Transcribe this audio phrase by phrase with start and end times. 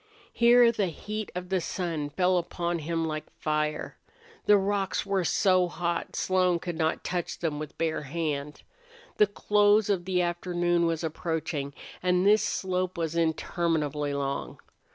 [0.33, 3.99] Here the heat of the sun fell upon him like fire.
[4.47, 8.63] The rocks were so hot Slone could not touch them with bare hand.
[9.17, 14.57] The close of the afternoon was approaching, and this slope was interminably long.